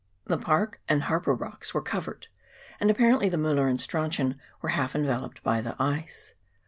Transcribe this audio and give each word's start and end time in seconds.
The 0.25 0.39
Park 0.39 0.81
and 0.89 1.03
Harper 1.03 1.35
Rocks 1.35 1.75
were 1.75 1.81
covered, 1.83 2.25
and 2.79 2.89
appa 2.89 3.03
rently 3.03 3.29
the 3.29 3.37
Mueller 3.37 3.67
and 3.67 3.79
Straucton 3.79 4.39
were 4.59 4.69
half 4.69 4.95
enveloped 4.95 5.43
by 5.43 5.61
the 5.61 5.75
ice. 5.79 6.33